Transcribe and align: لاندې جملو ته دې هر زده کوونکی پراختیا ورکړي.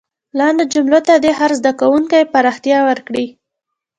لاندې 0.39 0.63
جملو 0.73 0.99
ته 1.07 1.13
دې 1.23 1.31
هر 1.39 1.51
زده 1.59 1.71
کوونکی 1.79 2.29
پراختیا 2.33 2.79
ورکړي. 2.89 3.25